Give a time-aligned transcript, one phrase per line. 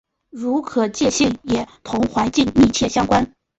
[0.31, 3.33] 如可见性也同环境密切相关。